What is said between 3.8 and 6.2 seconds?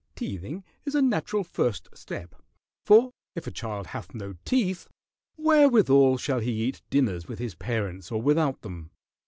hath no teeth, wherewithal